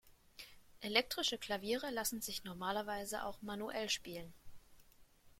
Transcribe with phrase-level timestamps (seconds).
[0.79, 4.33] Elektrische Klaviere lassen sich normalerweise auch manuell spielen.